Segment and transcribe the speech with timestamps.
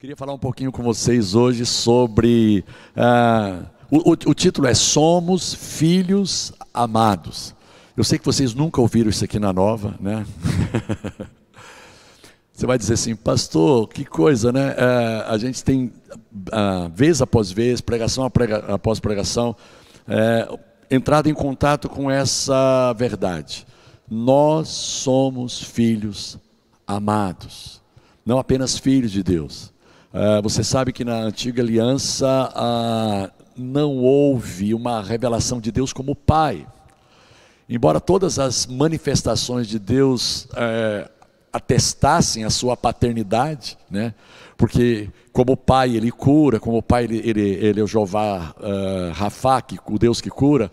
[0.00, 2.64] Queria falar um pouquinho com vocês hoje sobre.
[2.96, 7.54] Uh, o, o, o, título é Somos Filhos Amados.
[7.94, 10.24] Eu sei que vocês nunca ouviram isso aqui na nova, né?
[12.50, 14.70] Você vai dizer assim, pastor, que coisa, né?
[14.70, 18.24] Uh, a gente tem, uh, vez após vez, pregação
[18.68, 19.54] após pregação,
[20.08, 20.58] uh,
[20.90, 23.66] entrado em contato com essa verdade.
[24.10, 26.38] Nós somos filhos
[26.86, 27.82] amados,
[28.24, 29.70] não apenas filhos de Deus
[30.12, 36.16] Uh, você sabe que na antiga aliança uh, não houve uma revelação de Deus como
[36.16, 36.66] Pai.
[37.68, 41.08] Embora todas as manifestações de Deus uh,
[41.52, 44.12] atestassem a sua paternidade, né?
[44.56, 49.62] porque como Pai ele cura, como Pai ele, ele, ele é o Jeová uh, Rafa,
[49.86, 50.72] o Deus que cura,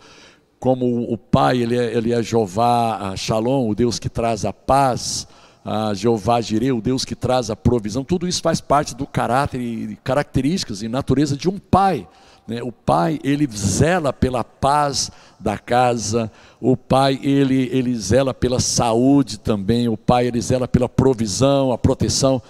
[0.58, 5.28] como o Pai ele é, ele é Jeová Shalom, o Deus que traz a paz,
[5.70, 9.60] a Jeová Jireh, o Deus que traz a provisão, tudo isso faz parte do caráter
[9.60, 12.08] e características e natureza de um pai.
[12.46, 12.62] Né?
[12.62, 19.38] O pai, ele zela pela paz da casa, o pai, ele, ele zela pela saúde
[19.38, 22.40] também, o pai, ele zela pela provisão, a proteção,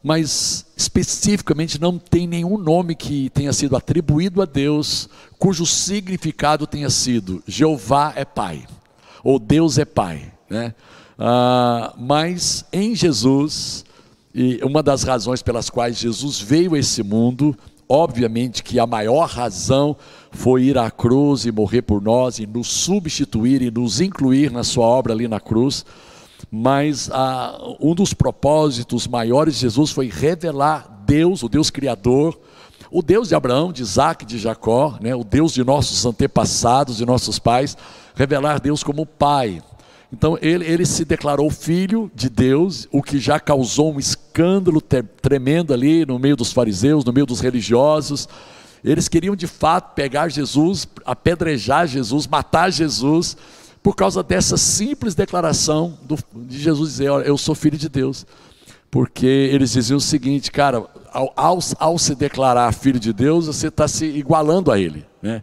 [0.00, 6.90] mas especificamente não tem nenhum nome que tenha sido atribuído a Deus, cujo significado tenha
[6.90, 8.64] sido Jeová é pai,
[9.24, 10.72] ou Deus é pai, né?
[11.18, 13.84] Ah, mas em Jesus,
[14.34, 17.56] e uma das razões pelas quais Jesus veio a esse mundo,
[17.88, 19.96] obviamente que a maior razão
[20.30, 24.64] foi ir à cruz e morrer por nós e nos substituir e nos incluir na
[24.64, 25.84] sua obra ali na cruz.
[26.50, 32.38] Mas ah, um dos propósitos maiores de Jesus foi revelar Deus, o Deus Criador,
[32.90, 37.06] o Deus de Abraão, de Isaac, de Jacó, né, o Deus de nossos antepassados, de
[37.06, 37.76] nossos pais,
[38.14, 39.62] revelar Deus como Pai.
[40.12, 45.72] Então ele, ele se declarou filho de Deus, o que já causou um escândalo tremendo
[45.72, 48.28] ali no meio dos fariseus, no meio dos religiosos.
[48.84, 53.36] Eles queriam de fato pegar Jesus, apedrejar Jesus, matar Jesus,
[53.82, 58.26] por causa dessa simples declaração do, de Jesus dizer: Olha, eu sou filho de Deus.
[58.90, 63.68] Porque eles diziam o seguinte, cara, ao, ao, ao se declarar filho de Deus, você
[63.68, 65.06] está se igualando a Ele.
[65.22, 65.42] Né?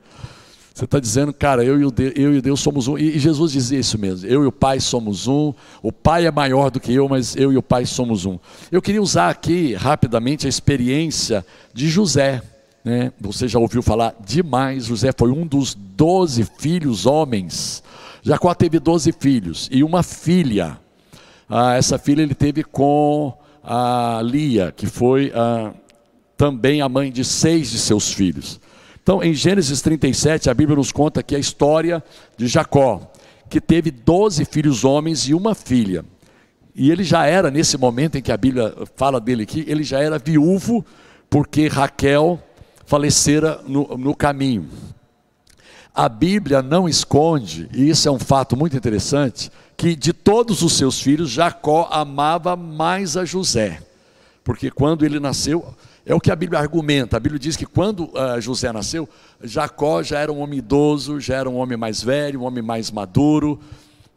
[0.80, 2.98] Você está dizendo, cara, eu e, o Deus, eu e Deus somos um.
[2.98, 4.26] E Jesus dizia isso mesmo.
[4.30, 5.54] Eu e o Pai somos um.
[5.84, 8.40] O Pai é maior do que eu, mas eu e o Pai somos um.
[8.72, 12.42] Eu queria usar aqui rapidamente a experiência de José.
[12.82, 13.12] Né?
[13.20, 14.86] Você já ouviu falar demais.
[14.86, 17.84] José foi um dos doze filhos homens.
[18.24, 20.80] Jacó teve doze filhos e uma filha.
[21.50, 25.74] Ah, essa filha ele teve com a Lia, que foi ah,
[26.38, 28.62] também a mãe de seis de seus filhos.
[29.10, 32.04] Então, em Gênesis 37, a Bíblia nos conta que a história
[32.38, 33.12] de Jacó,
[33.50, 36.06] que teve 12 filhos homens e uma filha.
[36.76, 40.00] E ele já era, nesse momento em que a Bíblia fala dele aqui, ele já
[40.00, 40.86] era viúvo,
[41.28, 42.40] porque Raquel
[42.86, 44.70] falecera no, no caminho.
[45.92, 50.74] A Bíblia não esconde, e isso é um fato muito interessante, que de todos os
[50.74, 53.82] seus filhos, Jacó amava mais a José.
[54.44, 55.74] Porque quando ele nasceu,
[56.06, 57.18] é o que a Bíblia argumenta.
[57.18, 59.08] A Bíblia diz que quando uh, José nasceu,
[59.44, 62.92] Jacó já era um homem idoso, já era um homem mais velho, um homem mais
[62.92, 63.60] maduro,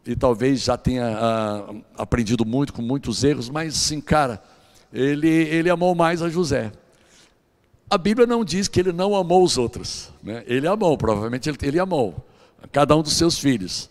[0.05, 4.41] e talvez já tenha uh, aprendido muito com muitos erros, mas sim, cara,
[4.91, 6.71] ele, ele amou mais a José.
[7.89, 10.43] A Bíblia não diz que ele não amou os outros, né?
[10.47, 12.15] ele amou, provavelmente ele, ele amou,
[12.71, 13.89] cada um dos seus filhos.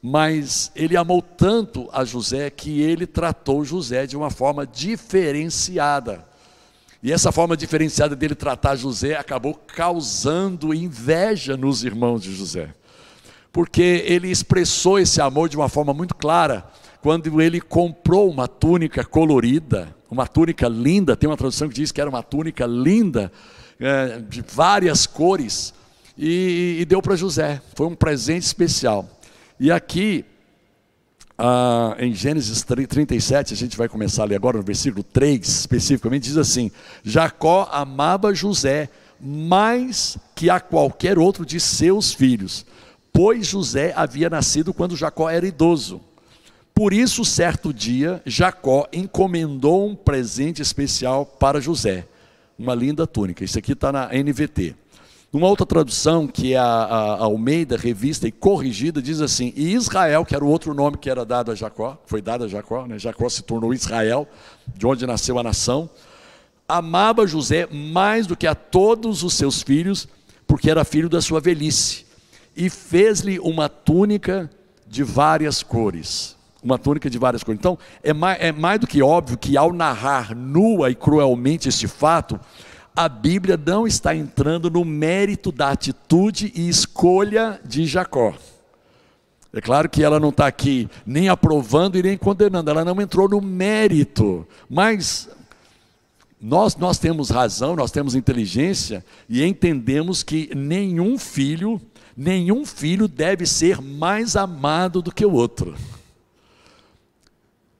[0.00, 6.27] Mas ele amou tanto a José que ele tratou José de uma forma diferenciada.
[7.02, 12.74] E essa forma diferenciada dele tratar José acabou causando inveja nos irmãos de José.
[13.52, 16.64] Porque ele expressou esse amor de uma forma muito clara
[17.00, 22.00] quando ele comprou uma túnica colorida, uma túnica linda, tem uma tradução que diz que
[22.00, 23.30] era uma túnica linda,
[23.78, 25.72] é, de várias cores,
[26.16, 27.62] e, e deu para José.
[27.76, 29.08] Foi um presente especial.
[29.60, 30.24] E aqui
[31.38, 36.36] ah, em Gênesis 37, a gente vai começar ali agora no versículo 3, especificamente, diz
[36.36, 36.70] assim:
[37.04, 38.90] Jacó amava José
[39.20, 42.66] mais que a qualquer outro de seus filhos,
[43.12, 46.00] pois José havia nascido quando Jacó era idoso.
[46.74, 52.06] Por isso, certo dia, Jacó encomendou um presente especial para José,
[52.56, 53.44] uma linda túnica.
[53.44, 54.76] Isso aqui está na NVT.
[55.30, 60.24] Numa outra tradução, que é a, a, Almeida, revista e corrigida, diz assim: E Israel,
[60.24, 62.98] que era o outro nome que era dado a Jacó, foi dado a Jacó, né?
[62.98, 64.26] Jacó se tornou Israel,
[64.74, 65.90] de onde nasceu a nação,
[66.66, 70.08] amava José mais do que a todos os seus filhos,
[70.46, 72.06] porque era filho da sua velhice,
[72.56, 74.50] e fez-lhe uma túnica
[74.86, 76.36] de várias cores.
[76.62, 77.58] Uma túnica de várias cores.
[77.58, 81.86] Então, é mais, é mais do que óbvio que ao narrar nua e cruelmente este
[81.86, 82.40] fato,
[82.98, 88.34] a Bíblia não está entrando no mérito da atitude e escolha de Jacó.
[89.52, 93.28] É claro que ela não está aqui nem aprovando e nem condenando, ela não entrou
[93.28, 95.28] no mérito, mas
[96.40, 101.80] nós, nós temos razão, nós temos inteligência e entendemos que nenhum filho,
[102.16, 105.76] nenhum filho deve ser mais amado do que o outro.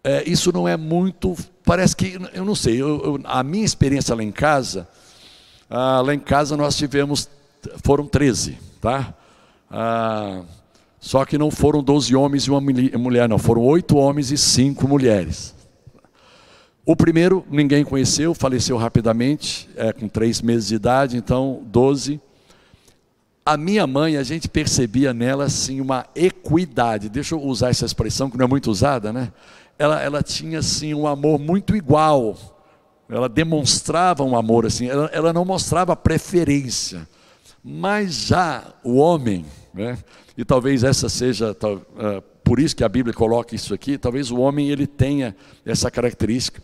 [0.05, 4.14] É, isso não é muito, parece que, eu não sei, eu, eu, a minha experiência
[4.14, 4.87] lá em casa,
[5.70, 7.29] ah, lá em casa nós tivemos,
[7.85, 9.15] foram 13, tá?
[9.70, 10.43] Ah,
[11.00, 14.88] só que não foram 12 homens e uma mulher, não, foram oito homens e cinco
[14.88, 15.55] mulheres.
[16.85, 22.19] O primeiro ninguém conheceu, faleceu rapidamente, é, com três meses de idade, então 12.
[23.44, 27.11] A minha mãe, a gente percebia nela assim uma equidade.
[27.11, 29.31] Deixa eu usar essa expressão que não é muito usada, né?
[29.79, 32.57] Ela, ela tinha assim um amor muito igual
[33.08, 37.08] ela demonstrava um amor assim, ela, ela não mostrava preferência.
[37.64, 39.99] Mas já o homem, né,
[40.37, 44.38] e talvez essa seja, uh, por isso que a Bíblia coloca isso aqui, talvez o
[44.38, 45.34] homem ele tenha
[45.64, 46.62] essa característica,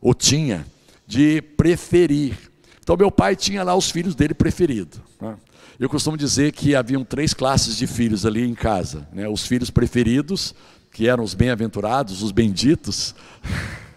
[0.00, 0.66] ou tinha,
[1.06, 2.38] de preferir.
[2.82, 5.00] Então meu pai tinha lá os filhos dele preferidos.
[5.20, 5.36] Né?
[5.78, 9.08] Eu costumo dizer que haviam três classes de filhos ali em casa.
[9.12, 9.28] Né?
[9.28, 10.54] Os filhos preferidos,
[10.92, 13.14] que eram os bem-aventurados, os benditos.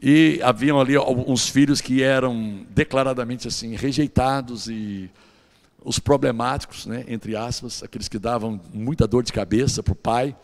[0.00, 5.10] E haviam ali uns filhos que eram declaradamente assim rejeitados e
[5.82, 10.36] os problemáticos, né, entre aspas, aqueles que davam muita dor de cabeça para o pai.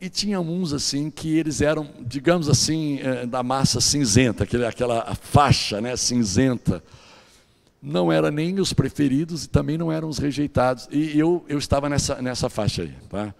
[0.00, 5.80] E tinha uns assim que eles eram, digamos assim, eh, da massa cinzenta, aquela faixa
[5.80, 6.82] né, cinzenta.
[7.80, 10.88] Não eram nem os preferidos e também não eram os rejeitados.
[10.90, 12.94] E eu, eu estava nessa, nessa faixa aí.
[13.08, 13.34] Tá?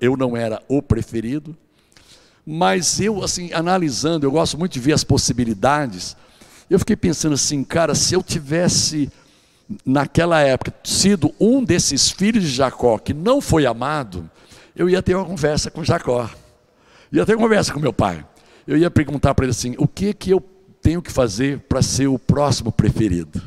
[0.00, 1.56] Eu não era o preferido,
[2.46, 6.16] mas eu, assim, analisando, eu gosto muito de ver as possibilidades.
[6.68, 9.10] Eu fiquei pensando assim, cara, se eu tivesse,
[9.84, 14.28] naquela época, sido um desses filhos de Jacó que não foi amado,
[14.74, 16.28] eu ia ter uma conversa com Jacó.
[17.12, 18.24] Ia ter uma conversa com meu pai.
[18.66, 20.40] Eu ia perguntar para ele assim: o que, que eu
[20.80, 23.40] tenho que fazer para ser o próximo preferido?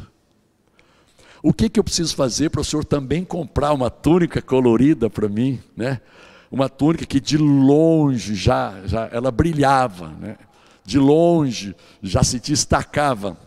[1.42, 5.28] O que, que eu preciso fazer para o senhor também comprar uma túnica colorida para
[5.30, 6.00] mim, né?
[6.56, 10.38] Uma túnica que de longe já, já ela brilhava, né?
[10.86, 13.38] de longe já se destacava.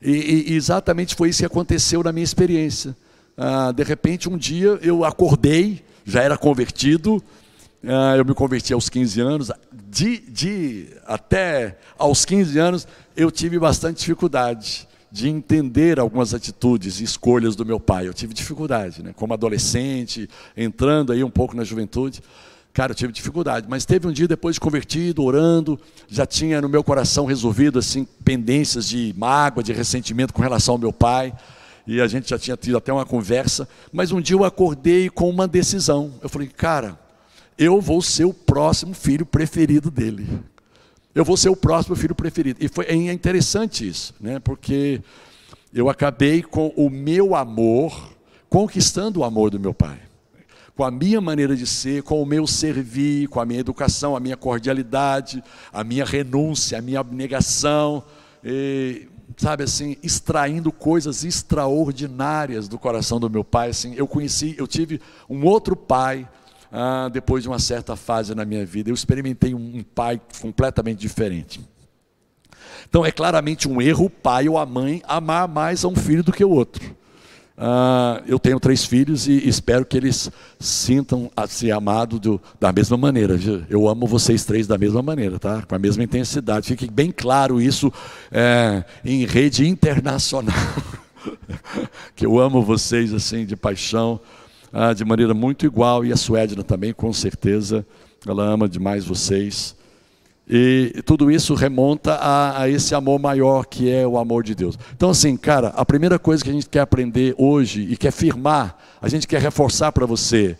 [0.00, 2.96] E, e, exatamente foi isso que aconteceu na minha experiência.
[3.36, 7.20] Ah, de repente, um dia eu acordei, já era convertido,
[7.84, 12.86] ah, eu me converti aos 15 anos, de, de, até aos 15 anos
[13.16, 18.08] eu tive bastante dificuldade de entender algumas atitudes e escolhas do meu pai.
[18.08, 19.12] Eu tive dificuldade, né?
[19.14, 20.26] como adolescente,
[20.56, 22.22] entrando aí um pouco na juventude.
[22.72, 25.78] Cara, eu tive dificuldade, mas teve um dia depois de convertido, orando,
[26.08, 30.78] já tinha no meu coração resolvido assim pendências de mágoa, de ressentimento com relação ao
[30.78, 31.34] meu pai,
[31.86, 35.28] e a gente já tinha tido até uma conversa, mas um dia eu acordei com
[35.28, 36.14] uma decisão.
[36.22, 36.98] Eu falei, cara,
[37.58, 40.26] eu vou ser o próximo filho preferido dele.
[41.14, 42.58] Eu vou ser o próximo filho preferido.
[42.62, 44.38] E foi, é interessante isso, né?
[44.40, 45.02] porque
[45.72, 48.12] eu acabei com o meu amor,
[48.48, 49.98] conquistando o amor do meu pai.
[50.74, 54.20] Com a minha maneira de ser, com o meu servir, com a minha educação, a
[54.20, 58.02] minha cordialidade, a minha renúncia, a minha abnegação,
[58.42, 59.06] e,
[59.36, 63.68] sabe assim, extraindo coisas extraordinárias do coração do meu pai.
[63.68, 66.26] Assim, eu conheci, eu tive um outro pai
[66.72, 68.90] ah, depois de uma certa fase na minha vida.
[68.90, 71.60] Eu experimentei um pai completamente diferente.
[72.88, 76.22] Então é claramente um erro o pai ou a mãe amar mais a um filho
[76.22, 76.82] do que o outro.
[77.56, 82.18] Ah, eu tenho três filhos e espero que eles sintam a ser amados
[82.58, 83.38] da mesma maneira.
[83.68, 85.62] Eu amo vocês três da mesma maneira, tá?
[85.62, 86.66] Com a mesma intensidade.
[86.66, 87.92] Fique bem claro isso
[88.30, 90.54] é, em rede internacional.
[92.16, 94.18] que eu amo vocês assim de paixão
[94.72, 97.86] ah, de maneira muito igual, e a Suedna também, com certeza,
[98.26, 99.76] ela ama demais vocês.
[100.48, 104.78] E tudo isso remonta a, a, esse amor maior que é o amor de Deus.
[104.94, 108.76] Então, assim, cara, a primeira coisa que a gente quer aprender hoje e quer firmar,
[109.00, 110.56] a gente quer reforçar para você,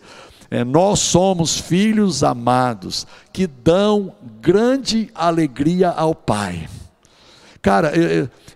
[0.49, 6.67] é, nós somos filhos amados que dão grande alegria ao Pai.
[7.61, 7.91] Cara,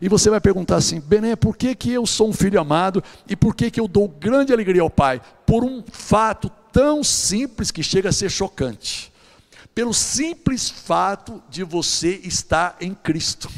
[0.01, 3.35] e você vai perguntar assim, Bené, por que, que eu sou um filho amado e
[3.35, 5.21] por que, que eu dou grande alegria ao Pai?
[5.45, 9.11] Por um fato tão simples que chega a ser chocante.
[9.73, 13.49] Pelo simples fato de você estar em Cristo.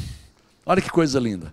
[0.64, 1.52] Olha que coisa linda.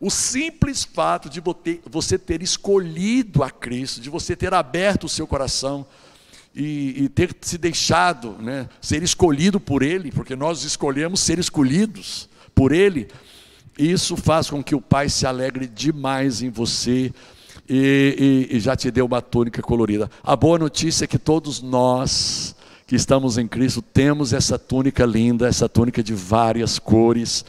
[0.00, 1.42] O simples fato de
[1.86, 5.86] você ter escolhido a Cristo, de você ter aberto o seu coração,
[6.54, 12.28] e, e, ter se deixado né, ser escolhido por Ele, porque nós escolhemos ser escolhidos
[12.54, 13.08] por Ele,
[13.78, 17.12] isso faz com que o Pai se alegre demais em você
[17.68, 20.10] e, e, e já te deu uma túnica colorida.
[20.22, 22.54] A boa notícia é que todos nós
[22.86, 27.44] que estamos em Cristo temos essa túnica linda, essa túnica de várias cores,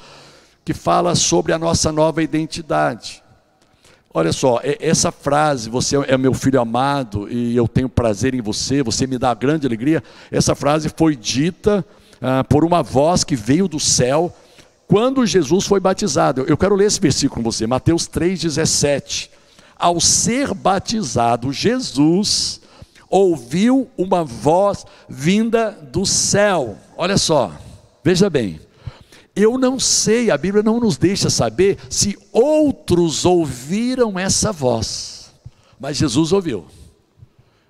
[0.63, 3.21] que fala sobre a nossa nova identidade.
[4.13, 8.81] Olha só, essa frase, você é meu filho amado e eu tenho prazer em você,
[8.81, 10.01] você me dá grande alegria,
[10.31, 11.85] essa frase foi dita
[12.21, 14.33] ah, por uma voz que veio do céu
[14.87, 16.45] quando Jesus foi batizado.
[16.47, 19.29] Eu quero ler esse versículo com você, Mateus 3,17.
[19.77, 22.61] Ao ser batizado, Jesus
[23.09, 26.77] ouviu uma voz vinda do céu.
[26.97, 27.51] Olha só,
[28.03, 28.59] veja bem.
[29.35, 35.33] Eu não sei, a Bíblia não nos deixa saber se outros ouviram essa voz,
[35.77, 36.65] mas Jesus ouviu.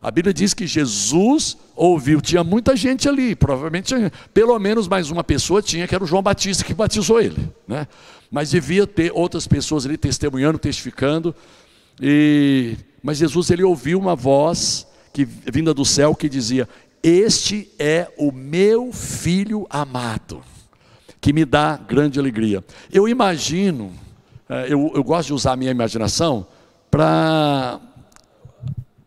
[0.06, 5.10] A Bíblia diz que Jesus ouviu, tinha muita gente ali, provavelmente tinha, pelo menos mais
[5.10, 7.88] uma pessoa tinha, que era o João Batista que batizou ele, né?
[8.30, 11.34] Mas devia ter outras pessoas ali testemunhando, testificando.
[12.00, 16.70] E mas Jesus ele ouviu uma voz que vinda do céu que dizia:
[17.02, 20.44] "Este é o meu filho amado"
[21.20, 22.64] que me dá grande alegria.
[22.94, 23.92] Eu imagino,
[24.48, 26.46] é, eu, eu gosto de usar a minha imaginação
[26.92, 27.80] para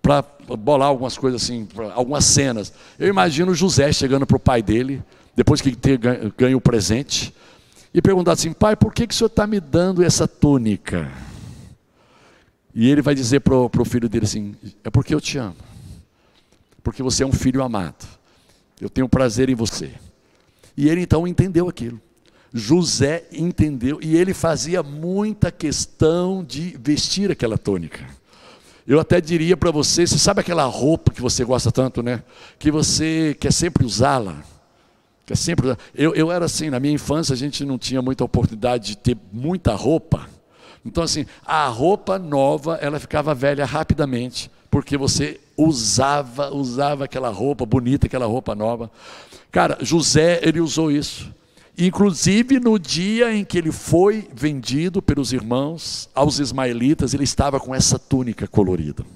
[0.02, 2.72] para bolar algumas coisas assim, algumas cenas.
[2.98, 5.02] Eu imagino José chegando para o pai dele,
[5.34, 5.98] depois que ter
[6.36, 7.34] ganho o presente,
[7.92, 11.10] e perguntar assim: pai, por que, que o senhor está me dando essa túnica?
[12.74, 15.56] E ele vai dizer para o filho dele assim: é porque eu te amo,
[16.82, 18.06] porque você é um filho amado,
[18.80, 19.92] eu tenho prazer em você.
[20.76, 22.00] E ele então entendeu aquilo.
[22.52, 28.06] José entendeu e ele fazia muita questão de vestir aquela túnica.
[28.88, 32.22] Eu até diria para você, você sabe aquela roupa que você gosta tanto, né?
[32.58, 34.36] Que você quer sempre usá-la.
[35.26, 35.78] Quer sempre usar.
[35.94, 39.14] Eu, eu era assim, na minha infância a gente não tinha muita oportunidade de ter
[39.30, 40.26] muita roupa.
[40.86, 47.66] Então assim, a roupa nova, ela ficava velha rapidamente, porque você usava, usava aquela roupa
[47.66, 48.90] bonita, aquela roupa nova.
[49.52, 51.30] Cara, José, ele usou isso.
[51.78, 57.72] Inclusive no dia em que ele foi vendido pelos irmãos aos ismaelitas, ele estava com
[57.72, 59.06] essa túnica colorida.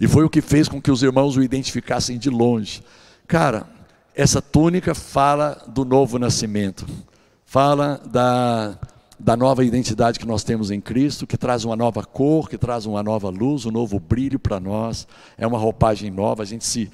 [0.00, 2.82] E foi o que fez com que os irmãos o identificassem de longe.
[3.28, 3.68] Cara,
[4.16, 6.84] essa túnica fala do novo nascimento,
[7.44, 8.76] fala da
[9.18, 12.86] da nova identidade que nós temos em Cristo, que traz uma nova cor, que traz
[12.86, 15.08] uma nova luz, um novo brilho para nós.
[15.36, 16.42] É uma roupagem nova.
[16.44, 16.88] A gente se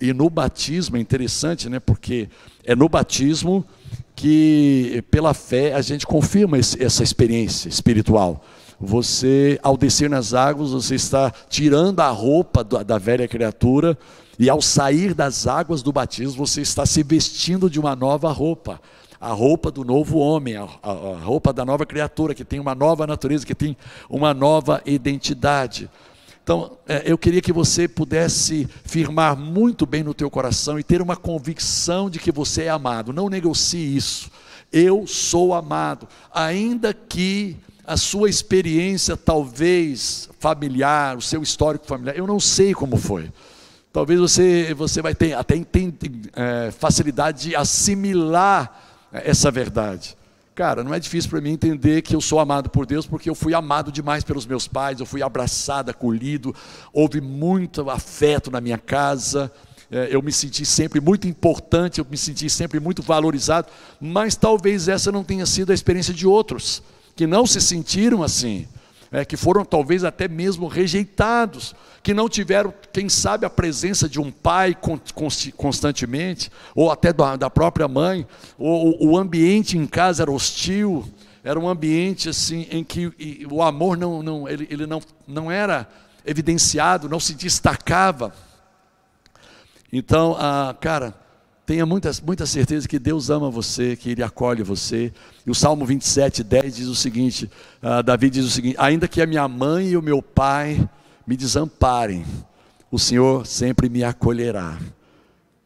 [0.00, 1.80] e no batismo é interessante, né?
[1.80, 2.28] Porque
[2.64, 3.64] é no batismo
[4.14, 8.44] que pela fé a gente confirma esse, essa experiência espiritual.
[8.78, 13.96] Você, ao descer nas águas, você está tirando a roupa da, da velha criatura
[14.38, 18.80] e ao sair das águas do batismo, você está se vestindo de uma nova roupa
[19.20, 22.74] a roupa do novo homem, a, a, a roupa da nova criatura, que tem uma
[22.74, 23.76] nova natureza, que tem
[24.08, 25.90] uma nova identidade.
[26.50, 31.00] Então, é, eu queria que você pudesse firmar muito bem no teu coração e ter
[31.00, 33.12] uma convicção de que você é amado.
[33.12, 34.28] Não negocie isso.
[34.72, 42.26] Eu sou amado, ainda que a sua experiência talvez familiar, o seu histórico familiar, eu
[42.26, 43.30] não sei como foi.
[43.92, 50.16] Talvez você, você vai ter até é, facilidade de assimilar essa verdade.
[50.60, 53.34] Cara, não é difícil para mim entender que eu sou amado por Deus, porque eu
[53.34, 56.54] fui amado demais pelos meus pais, eu fui abraçado, acolhido,
[56.92, 59.50] houve muito afeto na minha casa,
[59.90, 64.86] é, eu me senti sempre muito importante, eu me senti sempre muito valorizado, mas talvez
[64.86, 66.82] essa não tenha sido a experiência de outros,
[67.16, 68.68] que não se sentiram assim
[69.10, 74.20] é, que foram talvez até mesmo rejeitados, que não tiveram, quem sabe, a presença de
[74.20, 74.76] um pai
[75.56, 78.26] constantemente, ou até da própria mãe,
[78.58, 81.06] ou o ambiente em casa era hostil,
[81.44, 83.12] era um ambiente assim em que
[83.50, 85.88] o amor não, não, ele, ele não, não era
[86.24, 88.32] evidenciado, não se destacava.
[89.92, 91.14] Então, ah, cara,
[91.70, 95.12] Tenha muita, muita certeza que Deus ama você, que Ele acolhe você.
[95.46, 97.48] E o Salmo 27, 10 diz o seguinte:
[97.80, 100.88] uh, Davi diz o seguinte: Ainda que a minha mãe e o meu pai
[101.26, 102.24] me desamparem,
[102.90, 104.78] o Senhor sempre me acolherá.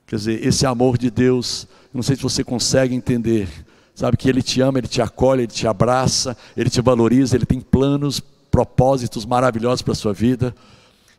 [0.06, 3.48] Quer dizer, esse amor de Deus, não sei se você consegue entender,
[3.94, 7.46] sabe que Ele te ama, Ele te acolhe, Ele te abraça, Ele te valoriza, Ele
[7.46, 8.20] tem planos,
[8.50, 10.54] propósitos maravilhosos para a sua vida.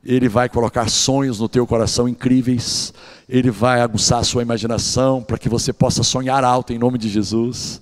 [0.04, 2.94] Ele vai colocar sonhos no teu coração incríveis,
[3.28, 7.10] Ele vai aguçar a sua imaginação para que você possa sonhar alto em nome de
[7.10, 7.82] Jesus.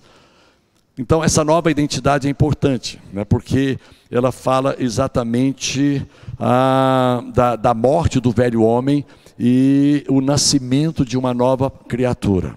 [0.97, 3.79] Então, essa nova identidade é importante, né, porque
[4.11, 6.05] ela fala exatamente
[6.39, 9.03] ah, da, da morte do velho homem
[9.39, 12.55] e o nascimento de uma nova criatura.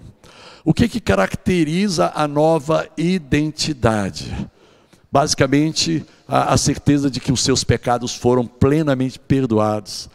[0.63, 4.31] O que, que caracteriza a nova identidade?
[5.11, 10.09] Basicamente, a, a certeza de que os seus pecados foram plenamente perdoados,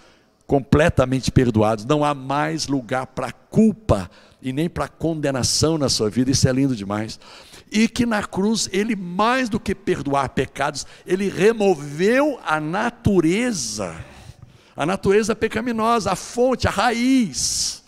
[0.52, 1.86] completamente perdoados.
[1.86, 4.10] Não há mais lugar para culpa
[4.42, 6.30] e nem para condenação na sua vida.
[6.30, 7.18] Isso é lindo demais.
[7.70, 13.96] E que na cruz ele mais do que perdoar pecados, ele removeu a natureza,
[14.76, 17.81] a natureza pecaminosa, a fonte, a raiz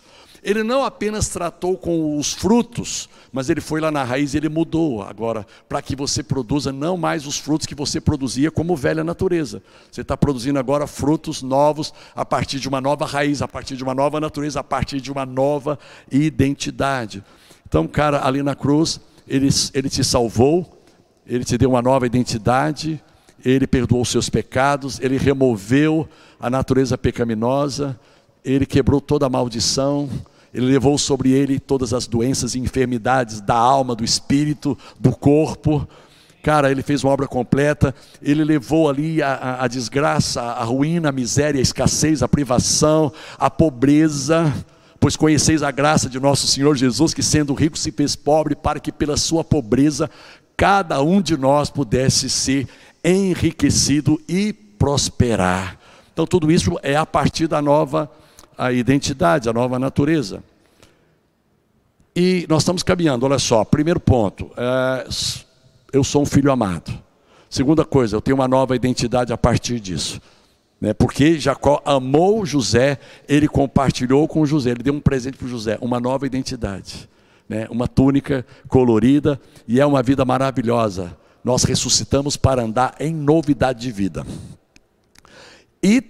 [0.45, 4.47] ele não apenas tratou com os frutos, mas ele foi lá na raiz e ele
[4.47, 9.03] mudou agora, para que você produza não mais os frutos que você produzia como velha
[9.03, 9.63] natureza.
[9.91, 13.83] Você está produzindo agora frutos novos a partir de uma nova raiz, a partir de
[13.83, 15.79] uma nova natureza, a partir de uma nova
[16.11, 17.23] identidade.
[17.67, 20.79] Então, cara, ali na cruz, ele, ele te salvou,
[21.25, 23.01] ele te deu uma nova identidade,
[23.43, 26.07] ele perdoou os seus pecados, ele removeu
[26.39, 27.99] a natureza pecaminosa,
[28.43, 30.07] ele quebrou toda a maldição,
[30.55, 35.85] ele levou sobre ele todas as doenças e enfermidades da alma, do espírito, do corpo.
[36.41, 37.93] Cara, ele fez uma obra completa.
[38.21, 43.11] Ele levou ali a, a, a desgraça, a ruína, a miséria, a escassez, a privação,
[43.37, 44.53] a pobreza.
[44.97, 48.79] Pois conheceis a graça de nosso Senhor Jesus, que sendo rico se fez pobre, para
[48.79, 50.09] que pela sua pobreza
[50.55, 52.65] cada um de nós pudesse ser
[53.03, 55.77] enriquecido e prosperar.
[56.13, 58.09] Então, tudo isso é a partir da nova
[58.57, 60.43] a identidade, a nova natureza.
[62.15, 65.07] E nós estamos caminhando, olha só, primeiro ponto, é,
[65.91, 66.91] eu sou um filho amado.
[67.49, 70.21] Segunda coisa, eu tenho uma nova identidade a partir disso.
[70.79, 75.77] Né, porque Jacó amou José, ele compartilhou com José, ele deu um presente para José,
[75.81, 77.09] uma nova identidade.
[77.47, 81.15] Né, uma túnica colorida, e é uma vida maravilhosa.
[81.43, 84.25] Nós ressuscitamos para andar em novidade de vida.
[85.81, 86.01] E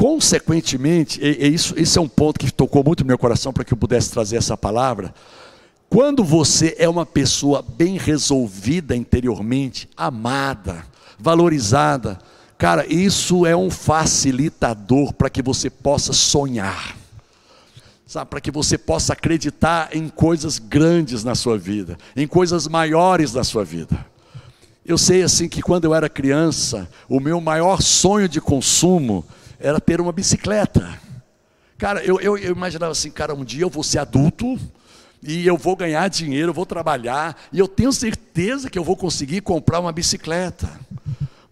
[0.00, 3.62] Consequentemente, e, e isso, esse é um ponto que tocou muito no meu coração para
[3.62, 5.14] que eu pudesse trazer essa palavra.
[5.90, 10.86] Quando você é uma pessoa bem resolvida interiormente, amada,
[11.18, 12.18] valorizada,
[12.56, 16.96] cara, isso é um facilitador para que você possa sonhar,
[18.30, 23.44] para que você possa acreditar em coisas grandes na sua vida, em coisas maiores na
[23.44, 24.06] sua vida.
[24.82, 29.26] Eu sei assim que quando eu era criança, o meu maior sonho de consumo
[29.60, 30.98] era ter uma bicicleta.
[31.76, 34.58] Cara, eu, eu, eu, imaginava assim, cara, um dia eu vou ser adulto
[35.22, 38.96] e eu vou ganhar dinheiro, eu vou trabalhar e eu tenho certeza que eu vou
[38.96, 40.68] conseguir comprar uma bicicleta.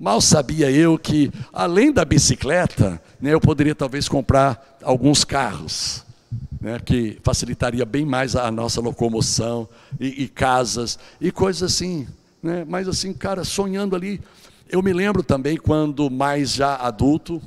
[0.01, 6.05] Mal sabia eu que, além da bicicleta, né, eu poderia talvez comprar alguns carros,
[6.61, 9.69] né, que facilitaria bem mais a nossa locomoção,
[9.99, 12.07] e, e casas, e coisas assim.
[12.43, 14.21] Né, mas assim, cara, sonhando ali.
[14.71, 17.43] Eu me lembro também quando mais já adulto,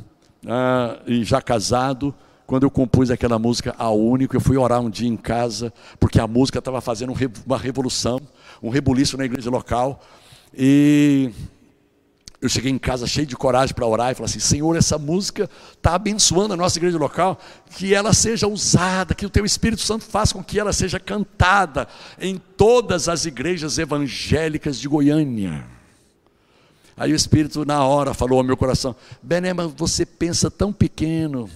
[0.47, 2.13] ah, e já casado,
[2.45, 6.19] quando eu compus aquela música A Único, eu fui orar um dia em casa, porque
[6.19, 7.13] a música estava fazendo
[7.45, 8.19] uma revolução,
[8.61, 10.01] um rebuliço na igreja local.
[10.53, 11.31] E
[12.41, 15.49] eu cheguei em casa cheio de coragem para orar e falei assim: Senhor, essa música
[15.73, 20.03] está abençoando a nossa igreja local, que ela seja usada, que o Teu Espírito Santo
[20.03, 21.87] faça com que ela seja cantada
[22.19, 25.80] em todas as igrejas evangélicas de Goiânia.
[27.01, 31.49] Aí o Espírito, na hora, falou ao meu coração: Benema, você pensa tão pequeno,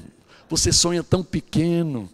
[0.49, 2.09] você sonha tão pequeno.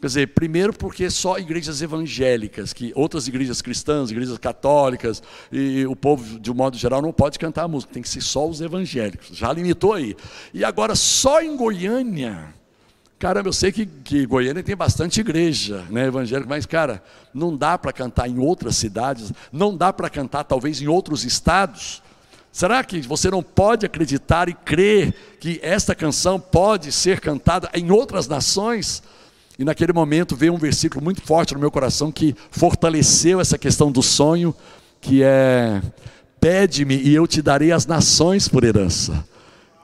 [0.00, 5.94] Quer dizer, primeiro porque só igrejas evangélicas, que outras igrejas cristãs, igrejas católicas, e o
[5.94, 9.28] povo, de um modo geral, não pode cantar música, tem que ser só os evangélicos.
[9.36, 10.16] Já limitou aí.
[10.52, 12.52] E agora, só em Goiânia.
[13.20, 17.00] Caramba, eu sei que, que Goiânia tem bastante igreja né, evangélica, mas, cara,
[17.32, 22.02] não dá para cantar em outras cidades, não dá para cantar talvez em outros estados.
[22.54, 27.90] Será que você não pode acreditar e crer que esta canção pode ser cantada em
[27.90, 29.02] outras nações?
[29.58, 33.90] E naquele momento veio um versículo muito forte no meu coração que fortaleceu essa questão
[33.90, 34.54] do sonho,
[35.00, 35.82] que é:
[36.40, 39.26] Pede-me e eu te darei as nações por herança.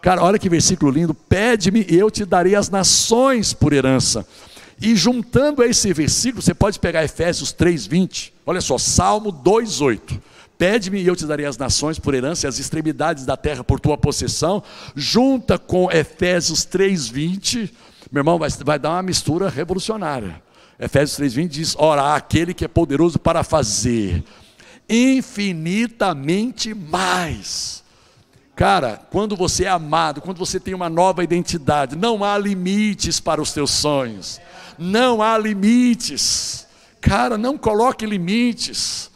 [0.00, 4.24] Cara, olha que versículo lindo: Pede-me e eu te darei as nações por herança.
[4.80, 8.32] E juntando a esse versículo, você pode pegar Efésios 3:20.
[8.46, 10.20] Olha só, Salmo 2:8.
[10.60, 13.80] Pede-me e eu te darei as nações por herança e as extremidades da terra por
[13.80, 14.62] tua possessão.
[14.94, 17.72] Junta com Efésios 3:20,
[18.12, 20.42] meu irmão, vai, vai dar uma mistura revolucionária.
[20.78, 24.22] Efésios 3:20 diz: Ora, aquele que é poderoso para fazer
[24.86, 27.82] infinitamente mais.
[28.54, 33.40] Cara, quando você é amado, quando você tem uma nova identidade, não há limites para
[33.40, 34.38] os teus sonhos.
[34.78, 36.66] Não há limites.
[37.00, 39.09] Cara, não coloque limites.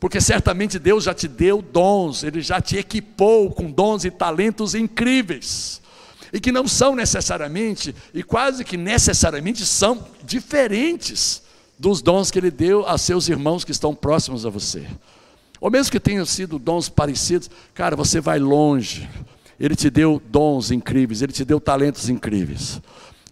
[0.00, 4.74] Porque certamente Deus já te deu dons, Ele já te equipou com dons e talentos
[4.74, 5.78] incríveis.
[6.32, 11.42] e que não são necessariamente, e quase que necessariamente são diferentes
[11.76, 14.86] dos dons que ele deu a seus irmãos que estão próximos a você.
[15.60, 19.08] Ou mesmo que tenham sido dons parecidos, cara, você vai longe.
[19.58, 22.80] Ele te deu dons incríveis, ele te deu talentos incríveis.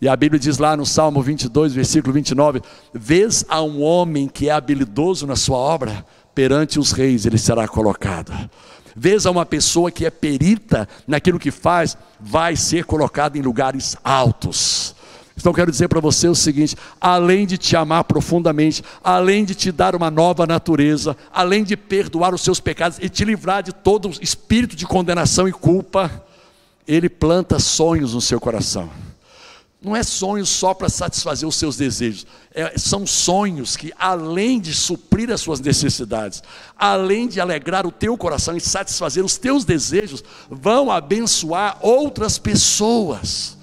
[0.01, 4.49] E a Bíblia diz lá no Salmo 22, versículo 29: Vês a um homem que
[4.49, 6.05] é habilidoso na sua obra,
[6.39, 8.33] perante os reis ele será colocado.
[8.95, 13.97] Vês a uma pessoa que é perita naquilo que faz, vai ser colocado em lugares
[14.05, 14.95] altos.
[15.37, 19.73] Então quero dizer para você o seguinte: além de te amar profundamente, além de te
[19.73, 24.09] dar uma nova natureza, além de perdoar os seus pecados e te livrar de todo
[24.21, 26.25] espírito de condenação e culpa,
[26.87, 28.89] Ele planta sonhos no seu coração.
[29.81, 34.75] Não é sonhos só para satisfazer os seus desejos, é, são sonhos que, além de
[34.75, 36.43] suprir as suas necessidades,
[36.77, 43.57] além de alegrar o teu coração e satisfazer os teus desejos, vão abençoar outras pessoas.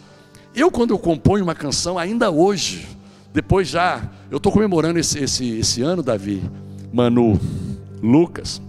[0.56, 2.88] Eu, quando eu componho uma canção, ainda hoje,
[3.34, 6.42] depois já, eu estou comemorando esse, esse, esse ano, Davi,
[6.94, 7.38] Manu,
[8.02, 8.62] Lucas.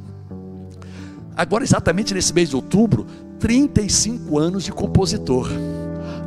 [1.36, 3.06] Agora, exatamente nesse mês de outubro,
[3.38, 5.48] 35 anos de compositor.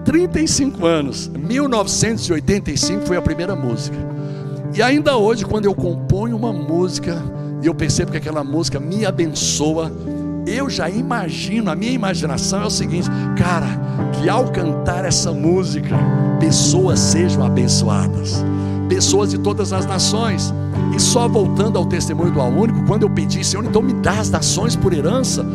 [0.10, 3.96] 35 anos, 1985 foi a primeira música.
[4.74, 7.22] E ainda hoje, quando eu componho uma música
[7.62, 9.92] e eu percebo que aquela música me abençoa,
[10.48, 13.68] eu já imagino, a minha imaginação é o seguinte, cara,
[14.14, 15.96] que ao cantar essa música,
[16.40, 18.44] pessoas sejam abençoadas,
[18.90, 20.52] pessoas de todas as nações.
[20.96, 24.32] E só voltando ao testemunho do Aúnico, quando eu pedi, Senhor, então me dá as
[24.32, 25.46] nações por herança,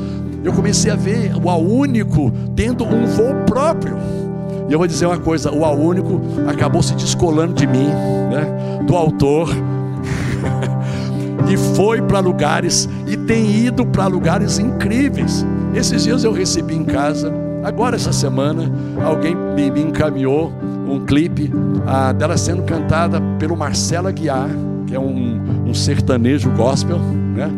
[0.45, 4.24] eu comecei a ver o Aúnico tendo um voo próprio.
[4.69, 7.89] E eu vou dizer uma coisa: o Aúnico acabou se descolando de mim,
[8.31, 9.49] né, do autor.
[11.49, 15.45] e foi para lugares e tem ido para lugares incríveis.
[15.75, 18.71] Esses dias eu recebi em casa, agora essa semana,
[19.05, 20.53] alguém me, encaminhou
[20.89, 21.51] um clipe
[21.87, 24.49] ah, dela sendo cantada pelo Marcelo Aguiar,
[24.87, 27.51] que é um, um sertanejo gospel, né?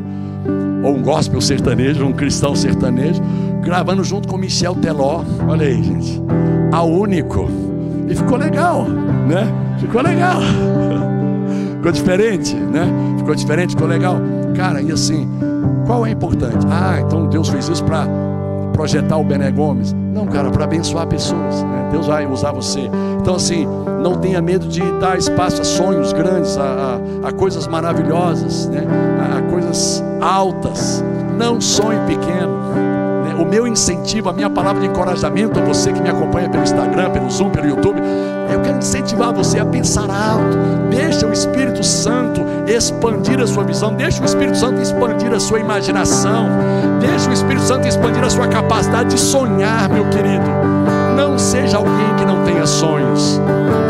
[0.83, 3.21] Ou um gospel sertanejo, um cristão sertanejo,
[3.67, 5.25] gravando junto com Michel Teló.
[5.49, 6.23] Olha aí, gente.
[6.73, 7.51] A único.
[8.09, 9.53] E ficou legal, né?
[9.79, 10.41] Ficou legal.
[11.77, 12.89] Ficou diferente, né?
[13.19, 14.17] Ficou diferente, ficou legal.
[14.57, 15.29] Cara, e assim,
[15.87, 16.67] qual é importante?
[16.69, 18.09] Ah, então Deus fez isso para
[18.73, 19.93] projetar o Bené Gomes.
[19.93, 21.63] Não, cara, para abençoar pessoas.
[21.63, 21.89] Né?
[21.93, 22.91] Deus vai usar você.
[23.21, 23.69] Então, assim,
[24.03, 28.83] não tenha medo de dar espaço a sonhos grandes, a, a, a coisas maravilhosas, né?
[29.21, 31.05] a, a coisas altas.
[31.39, 32.57] Não sonhe pequeno
[33.39, 37.11] o meu incentivo, a minha palavra de encorajamento a você que me acompanha pelo Instagram,
[37.11, 38.01] pelo Zoom, pelo YouTube,
[38.51, 40.57] eu quero incentivar você a pensar alto.
[40.91, 45.61] Deixa o Espírito Santo expandir a sua visão, deixa o Espírito Santo expandir a sua
[45.61, 46.49] imaginação,
[47.01, 50.47] deixa o Espírito Santo expandir a sua capacidade de sonhar, meu querido.
[51.17, 53.41] Não seja alguém que não tenha sonhos.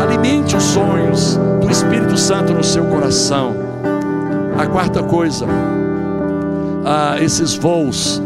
[0.01, 3.55] Alimente os sonhos do Espírito Santo no seu coração.
[4.57, 5.45] A quarta coisa,
[6.83, 8.21] ah, esses voos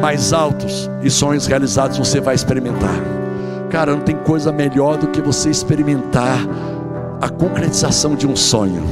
[0.00, 2.94] mais altos e sonhos realizados você vai experimentar.
[3.70, 6.38] Cara, não tem coisa melhor do que você experimentar
[7.20, 8.82] a concretização de um sonho.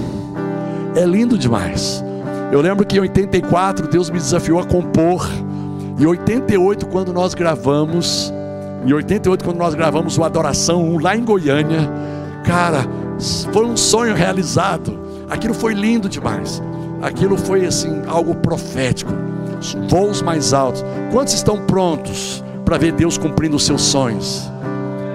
[0.96, 2.02] É lindo demais.
[2.50, 5.28] Eu lembro que em 84 Deus me desafiou a compor.
[5.98, 8.32] Em 88, quando nós gravamos,
[8.84, 11.88] em 88, quando nós gravamos o Adoração 1 lá em Goiânia,
[12.44, 12.84] cara,
[13.52, 14.98] foi um sonho realizado.
[15.30, 16.62] Aquilo foi lindo demais.
[17.00, 19.12] Aquilo foi assim algo profético
[19.88, 20.84] voos mais altos.
[21.10, 24.50] Quantos estão prontos para ver Deus cumprindo os seus sonhos?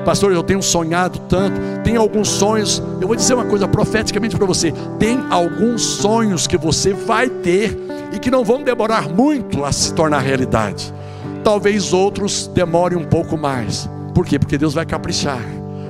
[0.08, 2.82] Pastor, eu tenho sonhado tanto, tem alguns sonhos.
[3.02, 7.78] Eu vou dizer uma coisa profeticamente para você: tem alguns sonhos que você vai ter
[8.14, 10.94] e que não vão demorar muito a se tornar realidade.
[11.44, 13.90] Talvez outros demorem um pouco mais.
[14.14, 14.40] Por quê?
[14.40, 15.42] Porque Deus vai caprichar,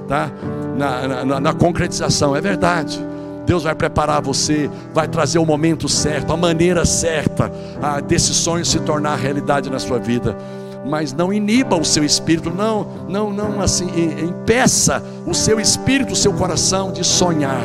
[0.08, 0.32] tá?
[0.76, 3.00] Na, na, na concretização, é verdade.
[3.48, 7.50] Deus vai preparar você, vai trazer o momento certo, a maneira certa
[7.82, 10.38] a, desse sonho se tornar realidade na sua vida.
[10.86, 13.88] Mas não iniba o seu espírito, não, não, não assim,
[14.22, 17.64] impeça o seu espírito, o seu coração de sonhar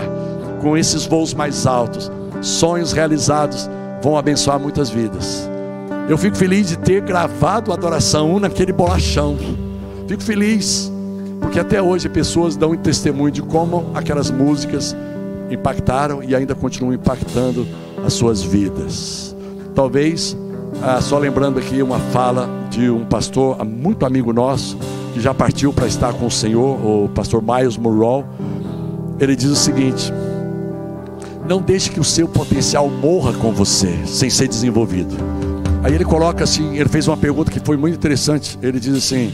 [0.60, 2.10] com esses voos mais altos.
[2.40, 3.68] Sonhos realizados
[4.00, 5.50] vão abençoar muitas vidas.
[6.08, 9.36] Eu fico feliz de ter gravado a adoração naquele bolachão.
[10.06, 10.92] Fico feliz,
[11.40, 14.94] porque até hoje pessoas dão testemunho de como aquelas músicas
[15.50, 17.66] impactaram e ainda continuam impactando
[18.04, 19.34] as suas vidas.
[19.74, 20.36] Talvez,
[20.82, 24.78] ah, só lembrando aqui uma fala de um pastor muito amigo nosso,
[25.12, 28.24] que já partiu para estar com o Senhor, o pastor Miles Murrow.
[29.20, 30.12] Ele diz o seguinte:
[31.48, 35.14] Não deixe que o seu potencial morra com você, sem ser desenvolvido.
[35.82, 38.58] Aí ele coloca assim, ele fez uma pergunta que foi muito interessante.
[38.62, 39.32] Ele diz assim: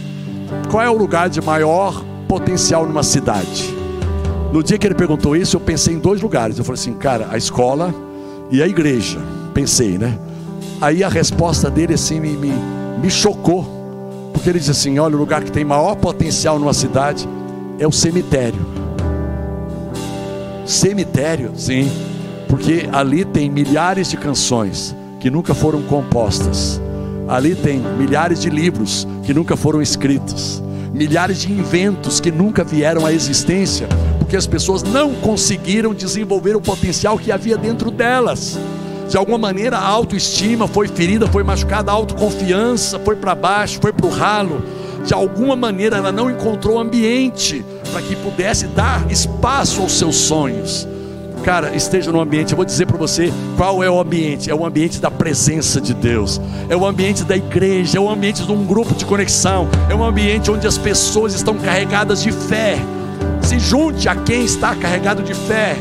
[0.71, 3.78] qual é o lugar de maior potencial numa cidade?
[4.52, 6.58] No dia que ele perguntou isso, eu pensei em dois lugares.
[6.58, 7.94] Eu falei assim, cara, a escola
[8.50, 9.18] e a igreja.
[9.52, 10.18] Pensei, né?
[10.80, 12.52] Aí a resposta dele assim me, me,
[13.02, 13.66] me chocou.
[14.32, 17.28] Porque ele disse assim: olha, o lugar que tem maior potencial numa cidade
[17.78, 18.66] é o cemitério.
[20.64, 21.90] Cemitério, sim,
[22.48, 26.80] porque ali tem milhares de canções que nunca foram compostas.
[27.26, 33.05] Ali tem milhares de livros que nunca foram escritos, milhares de inventos que nunca vieram
[33.05, 38.59] à existência, porque as pessoas não conseguiram desenvolver o potencial que havia dentro delas.
[39.09, 43.92] De alguma maneira a autoestima foi ferida, foi machucada, a autoconfiança foi para baixo, foi
[43.92, 44.62] para o ralo.
[45.05, 50.87] De alguma maneira ela não encontrou ambiente para que pudesse dar espaço aos seus sonhos.
[51.44, 52.53] Cara, esteja no ambiente.
[52.53, 55.94] Eu vou dizer para você qual é o ambiente: é o ambiente da presença de
[55.94, 59.94] Deus, é o ambiente da igreja, é o ambiente de um grupo de conexão, é
[59.94, 62.79] um ambiente onde as pessoas estão carregadas de fé.
[63.42, 65.77] Se junte a quem está carregado de fé.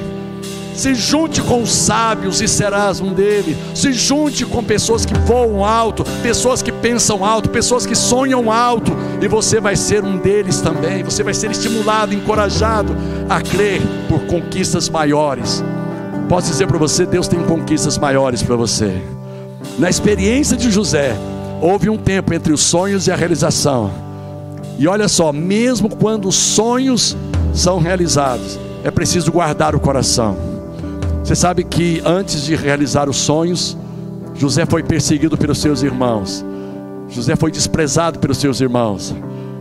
[0.78, 3.58] Se junte com os sábios e serás um deles.
[3.74, 8.96] Se junte com pessoas que voam alto, pessoas que pensam alto, pessoas que sonham alto,
[9.20, 11.02] e você vai ser um deles também.
[11.02, 12.96] Você vai ser estimulado, encorajado
[13.28, 15.64] a crer por conquistas maiores.
[16.30, 19.02] Posso dizer para você, Deus tem conquistas maiores para você.
[19.80, 21.18] Na experiência de José,
[21.60, 23.90] houve um tempo entre os sonhos e a realização.
[24.78, 27.18] E olha só, mesmo quando os sonhos
[27.52, 30.47] são realizados, é preciso guardar o coração.
[31.28, 33.78] Você sabe que antes de realizar os sonhos,
[34.34, 36.46] José foi perseguido pelos seus irmãos,
[37.10, 39.14] José foi desprezado pelos seus irmãos,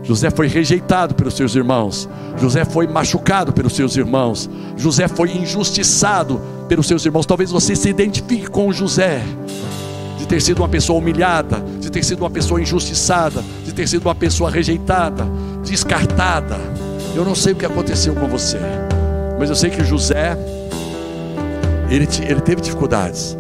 [0.05, 2.09] José foi rejeitado pelos seus irmãos,
[2.40, 7.26] José foi machucado pelos seus irmãos, José foi injustiçado pelos seus irmãos.
[7.26, 9.20] Talvez você se identifique com José,
[10.20, 14.07] de ter sido uma pessoa humilhada, de ter sido uma pessoa injustiçada, de ter sido
[14.07, 15.26] uma pessoa rejeitada,
[15.64, 16.61] descartada.
[17.12, 18.61] Eu não sei o que aconteceu com você,
[19.37, 20.38] mas eu sei que José
[21.90, 23.37] ele, ele teve dificuldades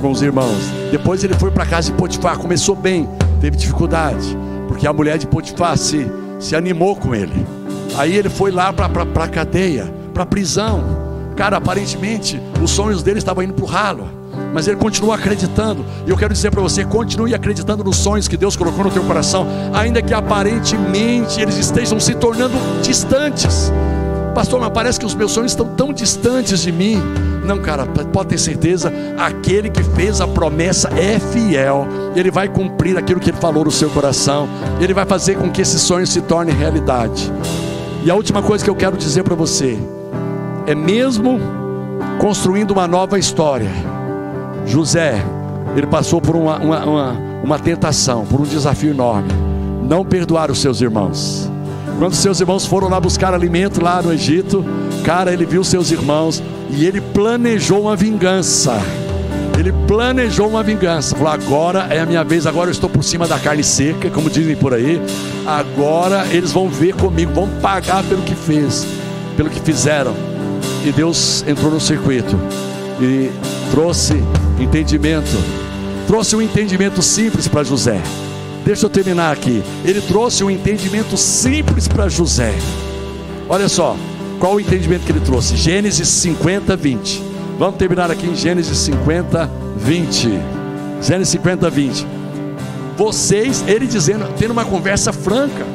[0.00, 0.70] com os irmãos.
[0.90, 3.08] Depois ele foi para a casa de Potifar, começou bem,
[3.40, 4.36] teve dificuldade,
[4.68, 7.46] porque a mulher de Potifar se, se animou com ele.
[7.96, 10.82] Aí ele foi lá para a cadeia, para a prisão.
[11.36, 14.08] Cara, aparentemente os sonhos dele estavam indo para o ralo,
[14.52, 15.84] mas ele continua acreditando.
[16.06, 19.02] E eu quero dizer para você: continue acreditando nos sonhos que Deus colocou no teu
[19.02, 23.72] coração, ainda que aparentemente eles estejam se tornando distantes.
[24.34, 27.00] Pastor, mas parece que os meus sonhos estão tão distantes de mim.
[27.44, 31.86] Não, cara, pode ter certeza, aquele que fez a promessa é fiel.
[32.14, 34.48] Ele vai cumprir aquilo que ele falou no seu coração.
[34.80, 37.32] Ele vai fazer com que esses sonhos se tornem realidade.
[38.04, 39.78] E a última coisa que eu quero dizer para você
[40.66, 41.40] é mesmo
[42.20, 43.70] construindo uma nova história.
[44.64, 45.22] José,
[45.76, 47.12] ele passou por uma, uma, uma,
[47.42, 49.28] uma tentação, por um desafio enorme.
[49.82, 51.49] Não perdoar os seus irmãos.
[52.00, 54.64] Quando seus irmãos foram lá buscar alimento lá no Egito,
[55.04, 58.80] cara, ele viu seus irmãos e ele planejou uma vingança.
[59.58, 61.14] Ele planejou uma vingança.
[61.14, 64.30] Falou: agora é a minha vez, agora eu estou por cima da carne seca, como
[64.30, 64.98] dizem por aí.
[65.46, 68.86] Agora eles vão ver comigo, vão pagar pelo que fez,
[69.36, 70.14] pelo que fizeram.
[70.86, 72.34] E Deus entrou no circuito
[72.98, 73.30] e
[73.70, 74.24] trouxe
[74.58, 75.36] entendimento.
[76.06, 78.00] Trouxe um entendimento simples para José.
[78.70, 79.64] Deixa eu terminar aqui.
[79.84, 82.54] Ele trouxe um entendimento simples para José.
[83.48, 83.96] Olha só,
[84.38, 85.56] qual o entendimento que ele trouxe?
[85.56, 87.20] Gênesis 50, 20.
[87.58, 90.40] Vamos terminar aqui em Gênesis 50, 20.
[91.02, 92.06] Gênesis 50, 20.
[92.96, 95.66] Vocês, ele dizendo, tendo uma conversa franca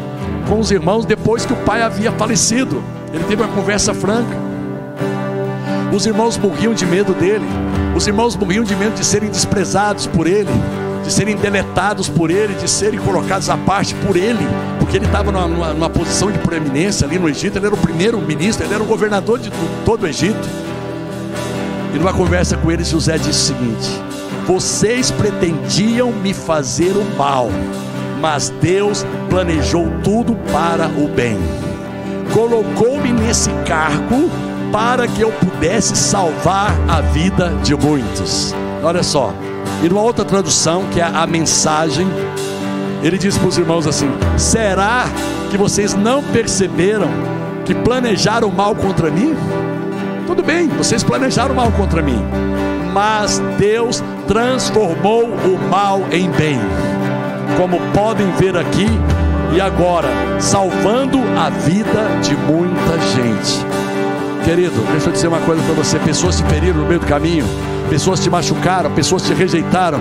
[0.48, 2.82] com os irmãos depois que o pai havia falecido.
[3.14, 4.38] Ele teve uma conversa franca.
[5.94, 7.46] Os irmãos morriam de medo dele.
[7.94, 10.50] Os irmãos morriam de medo de serem desprezados por ele
[11.06, 14.48] de serem deletados por ele, de serem colocados à parte por ele,
[14.80, 17.78] porque ele estava numa, numa, numa, posição de proeminência ali no Egito, ele era o
[17.78, 19.52] primeiro ministro, ele era o governador de
[19.86, 20.50] todo o Egito.
[21.94, 24.02] E numa conversa com ele, José disse o seguinte:
[24.48, 27.50] Vocês pretendiam me fazer o mal,
[28.20, 31.38] mas Deus planejou tudo para o bem.
[32.34, 34.30] Colocou-me nesse cargo
[34.72, 38.54] para que eu pudesse salvar a vida de muitos.
[38.84, 39.34] Olha só,
[39.84, 42.08] e numa outra tradução, que é a mensagem,
[43.04, 45.06] ele diz para os irmãos assim: Será
[45.52, 47.10] que vocês não perceberam
[47.66, 49.36] que planejaram mal contra mim?
[50.26, 52.20] Tudo bem, vocês planejaram mal contra mim,
[52.94, 56.60] mas Deus transformou o mal em bem,
[57.58, 58.88] como podem ver aqui
[59.54, 60.10] e agora,
[60.40, 63.65] salvando a vida de muita gente.
[64.46, 67.46] Querido, deixa eu dizer uma coisa para você: pessoas se feriram no meio do caminho
[67.90, 70.00] pessoas te machucaram, pessoas te rejeitaram.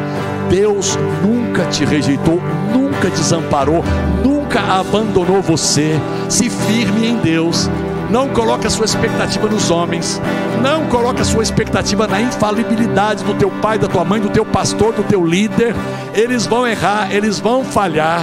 [0.49, 2.41] Deus nunca te rejeitou,
[2.73, 3.85] nunca desamparou,
[4.23, 5.99] nunca abandonou você.
[6.29, 7.69] Se firme em Deus.
[8.11, 10.21] Não coloque a sua expectativa nos homens.
[10.63, 14.45] Não coloque a sua expectativa na infalibilidade do teu pai, da tua mãe, do teu
[14.45, 15.75] pastor, do teu líder.
[16.15, 18.23] Eles vão errar, eles vão falhar.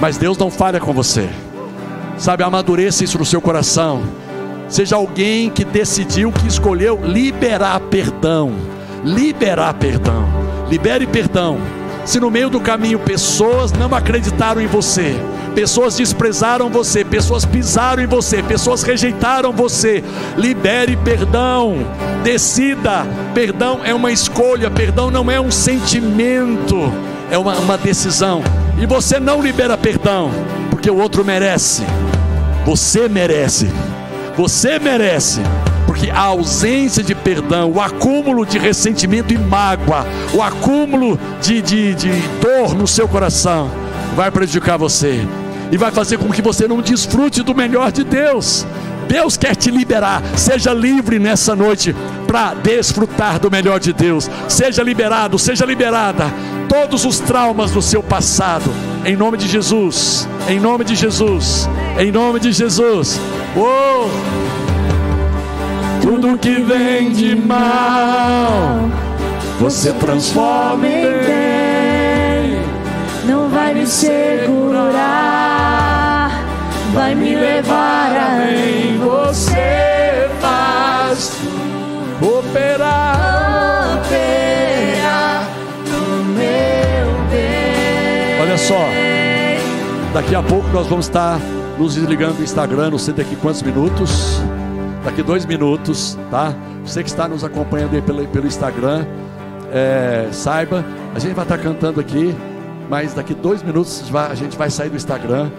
[0.00, 1.30] Mas Deus não falha com você.
[2.18, 4.02] Sabe, amadureça isso no seu coração.
[4.68, 8.52] Seja alguém que decidiu, que escolheu liberar perdão.
[9.02, 10.28] Liberar perdão.
[10.68, 11.58] Libere perdão.
[12.04, 15.14] Se no meio do caminho pessoas não acreditaram em você,
[15.54, 20.02] pessoas desprezaram você, pessoas pisaram em você, pessoas rejeitaram você,
[20.36, 21.76] libere perdão,
[22.22, 23.06] decida.
[23.34, 26.92] Perdão é uma escolha, perdão não é um sentimento,
[27.30, 28.42] é uma, uma decisão.
[28.80, 30.30] E você não libera perdão,
[30.70, 31.82] porque o outro merece,
[32.64, 33.70] você merece,
[34.38, 35.40] você merece
[35.84, 41.92] porque a ausência de perdão, o acúmulo de ressentimento e mágoa, o acúmulo de, de,
[41.96, 43.68] de dor no seu coração,
[44.14, 45.26] vai prejudicar você
[45.72, 48.64] e vai fazer com que você não desfrute do melhor de Deus.
[49.08, 50.22] Deus quer te liberar.
[50.36, 51.92] Seja livre nessa noite
[52.28, 54.30] para desfrutar do melhor de Deus.
[54.48, 56.32] Seja liberado, seja liberada.
[56.68, 58.70] Todos os traumas do seu passado,
[59.04, 60.28] em nome de Jesus.
[60.48, 61.68] Em nome de Jesus.
[61.98, 63.18] Em nome de Jesus.
[63.60, 64.08] Oh!
[66.00, 68.88] Tudo que vem de mal,
[69.58, 72.62] você transforma em bem.
[73.26, 74.94] Não vai me segurar,
[76.94, 78.96] vai me levar além.
[78.98, 81.32] Você faz
[82.22, 85.48] operar, operar
[85.90, 88.40] no meu bem.
[88.40, 88.86] Olha só,
[90.14, 91.40] daqui a pouco nós vamos estar
[91.78, 94.40] nos desligando do Instagram, não sei daqui quantos minutos
[95.04, 96.54] daqui dois minutos, tá?
[96.84, 99.06] Você que está nos acompanhando aí pelo, pelo Instagram,
[99.72, 102.34] é, saiba, a gente vai estar cantando aqui,
[102.88, 105.50] mas daqui dois minutos a gente vai sair do Instagram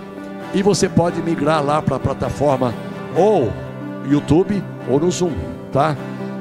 [0.53, 2.73] e você pode migrar lá para a plataforma
[3.15, 3.51] ou
[4.07, 5.33] YouTube ou no Zoom,
[5.71, 5.95] tá?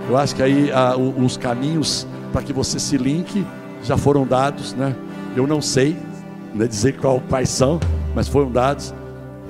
[0.08, 3.46] Eu acho que aí a, os caminhos para que você se linke
[3.82, 4.94] já foram dados, né?
[5.36, 5.96] Eu não sei
[6.54, 7.80] né, dizer qual, quais são,
[8.14, 8.94] mas foram dados.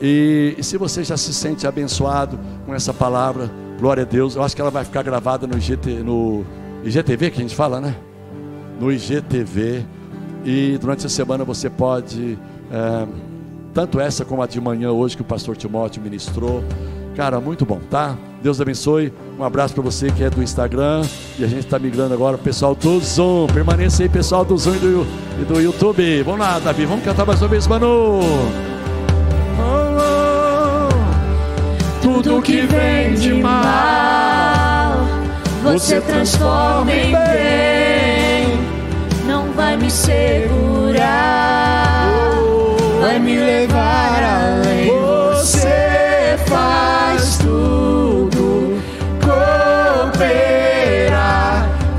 [0.00, 4.42] E, e, se você já se sente abençoado com essa palavra, glória a Deus, eu
[4.42, 6.44] acho que ela vai ficar gravada no, IGT, no
[6.84, 7.96] IGTV que a gente fala, né?
[8.80, 9.84] No IGTV.
[10.44, 12.38] E durante a semana você pode,
[12.70, 13.06] é,
[13.74, 16.62] tanto essa como a de manhã hoje que o pastor Timóteo ministrou.
[17.16, 18.16] Cara, muito bom, tá?
[18.40, 19.12] Deus abençoe.
[19.36, 21.02] Um abraço para você que é do Instagram.
[21.36, 23.48] E a gente está migrando agora pessoal do Zoom.
[23.48, 25.06] Permaneça aí, pessoal do Zoom e do,
[25.42, 26.22] e do YouTube.
[26.22, 26.84] Vamos lá, Davi.
[26.84, 28.20] Vamos cantar mais uma vez, Manu.
[32.22, 35.06] Tudo que vem de mal,
[35.62, 38.58] você transforma em bem.
[39.24, 40.98] Não vai me segurar,
[43.00, 44.88] vai me levar além.
[44.88, 48.82] Você faz tudo
[49.22, 50.58] cooperar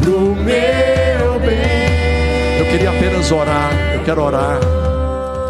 [0.01, 2.59] pro meu bem.
[2.59, 4.59] Eu queria apenas orar, eu quero orar.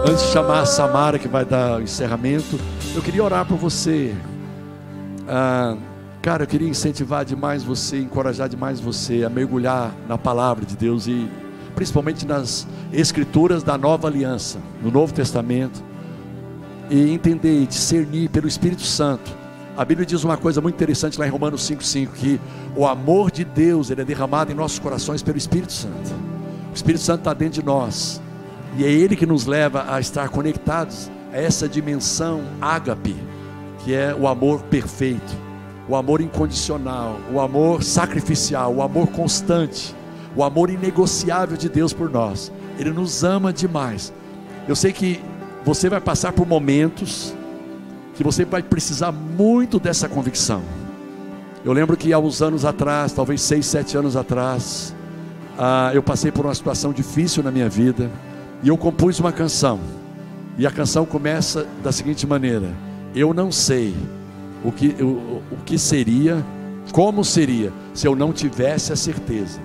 [0.08, 2.60] Antes de chamar a Samara que vai dar o encerramento,
[2.96, 4.14] eu queria orar por você.
[5.32, 5.78] Ah,
[6.24, 11.06] cara, eu queria incentivar demais você, encorajar demais você a mergulhar na palavra de Deus
[11.06, 11.30] e
[11.76, 15.84] principalmente nas escrituras da nova aliança, no Novo Testamento,
[16.90, 19.32] e entender e discernir pelo Espírito Santo.
[19.78, 22.42] A Bíblia diz uma coisa muito interessante lá em Romanos 5,5: que
[22.76, 26.12] o amor de Deus ele é derramado em nossos corações pelo Espírito Santo.
[26.72, 28.20] O Espírito Santo está dentro de nós,
[28.80, 33.16] e é Ele que nos leva a estar conectados a essa dimensão ágape
[33.80, 35.36] que é o amor perfeito,
[35.88, 39.96] o amor incondicional, o amor sacrificial, o amor constante,
[40.36, 42.52] o amor inegociável de Deus por nós.
[42.78, 44.14] Ele nos ama demais.
[44.68, 45.20] Eu sei que
[45.66, 47.34] você vai passar por momentos
[48.16, 50.62] que você vai precisar muito dessa convicção.
[51.64, 54.96] Eu lembro que há uns anos atrás, talvez seis, sete anos atrás,
[55.58, 58.10] ah, eu passei por uma situação difícil na minha vida
[58.64, 59.80] e eu compus uma canção.
[60.58, 62.70] E a canção começa da seguinte maneira:
[63.16, 63.96] eu não sei
[64.64, 66.46] o que, o, o que seria,
[66.92, 69.60] como seria, se eu não tivesse a certeza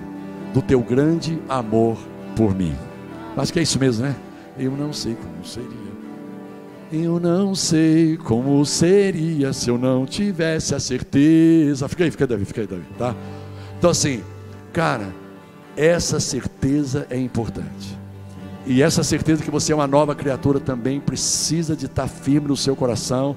[0.53, 1.97] do teu grande amor
[2.35, 2.75] por mim.
[3.35, 4.15] Acho que é isso mesmo, né?
[4.57, 5.85] Eu não sei como seria.
[6.91, 11.89] Eu não sei como seria se eu não tivesse a certeza.
[11.89, 13.15] Fica aí, fica aí, Davi, fica aí, Davi, tá?
[13.77, 14.23] Então, assim,
[14.71, 15.13] cara,
[15.75, 17.97] essa certeza é importante.
[18.67, 22.57] E essa certeza que você é uma nova criatura também precisa de estar firme no
[22.57, 23.35] seu coração,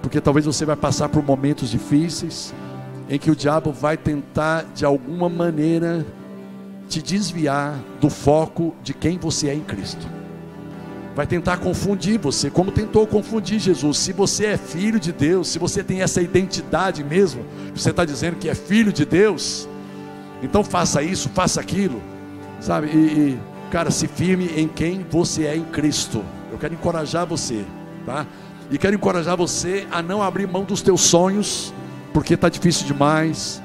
[0.00, 2.54] porque talvez você vai passar por momentos difíceis
[3.08, 6.04] em que o diabo vai tentar de alguma maneira
[6.88, 10.06] te desviar do foco de quem você é em Cristo.
[11.14, 13.96] vai tentar confundir você, como tentou confundir Jesus.
[13.96, 17.42] Se você é filho de Deus, se você tem essa identidade mesmo,
[17.74, 19.66] você está dizendo que é filho de Deus,
[20.42, 22.02] então faça isso, faça aquilo,
[22.60, 22.88] sabe?
[22.88, 23.38] E, e,
[23.70, 26.22] cara, se firme em quem você é em Cristo.
[26.50, 27.64] Eu quero encorajar você,
[28.04, 28.26] tá?
[28.70, 31.72] E quero encorajar você a não abrir mão dos teus sonhos,
[32.12, 33.62] porque está difícil demais.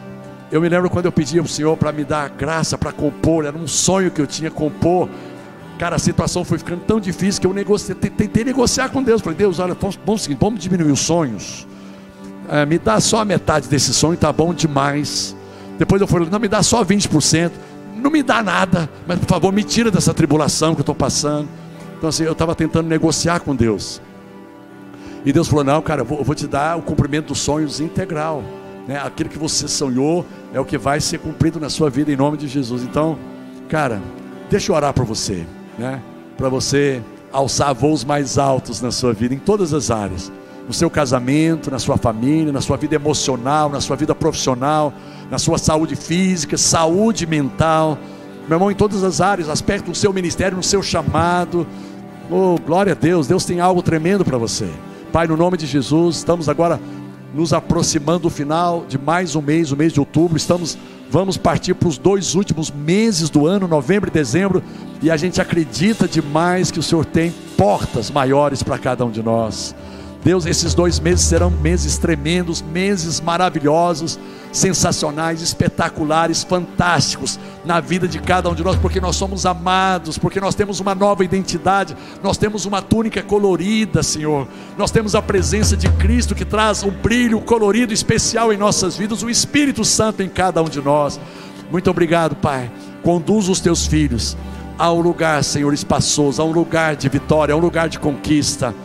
[0.52, 3.58] Eu me lembro quando eu pedi ao Senhor para me dar graça para compor, era
[3.58, 5.10] um sonho que eu tinha compor.
[5.80, 9.22] Cara, a situação foi ficando tão difícil que eu negociei, tentei negociar com Deus.
[9.22, 11.66] Falei, Deus, olha, vamos, vamos, vamos diminuir os sonhos.
[12.50, 15.36] É, me dá só a metade desse sonho, tá bom demais.
[15.80, 17.52] Depois eu falei, não, me dá só 20%.
[17.96, 21.48] Não me dá nada, mas por favor, me tira dessa tribulação que eu estou passando.
[21.98, 24.02] Então, assim, eu estava tentando negociar com Deus.
[25.26, 27.80] E Deus falou: Não, cara, eu vou, eu vou te dar o cumprimento dos sonhos
[27.80, 28.44] integral.
[28.88, 29.00] Né?
[29.00, 32.38] Aquilo que você sonhou é o que vai ser cumprido na sua vida em nome
[32.38, 32.82] de Jesus.
[32.82, 33.18] Então,
[33.70, 34.02] cara,
[34.50, 35.46] deixa eu orar para você,
[35.78, 36.02] né?
[36.36, 40.32] Para você alçar voos mais altos na sua vida, em todas as áreas.
[40.72, 44.94] No seu casamento, na sua família, na sua vida emocional, na sua vida profissional,
[45.30, 47.98] na sua saúde física, saúde mental.
[48.48, 51.68] Meu irmão, em todas as áreas, aspectos do seu ministério, no seu chamado.
[52.30, 54.70] Oh, glória a Deus, Deus tem algo tremendo para você.
[55.12, 56.80] Pai, no nome de Jesus, estamos agora
[57.36, 60.38] nos aproximando do final de mais um mês, o mês de outubro.
[60.38, 60.78] Estamos,
[61.10, 64.64] vamos partir para os dois últimos meses do ano, novembro e dezembro,
[65.02, 69.22] e a gente acredita demais que o Senhor tem portas maiores para cada um de
[69.22, 69.76] nós.
[70.24, 74.20] Deus, esses dois meses serão meses tremendos, meses maravilhosos,
[74.52, 80.40] sensacionais, espetaculares, fantásticos na vida de cada um de nós, porque nós somos amados, porque
[80.40, 84.48] nós temos uma nova identidade, nós temos uma túnica colorida, Senhor.
[84.78, 89.24] Nós temos a presença de Cristo que traz um brilho colorido especial em nossas vidas,
[89.24, 91.20] o Espírito Santo em cada um de nós.
[91.72, 92.70] Muito obrigado, Pai.
[93.02, 94.38] Conduz os teus filhos
[94.78, 98.76] a um lugar, Senhor, espaçoso, a um lugar de vitória, a um lugar de conquista.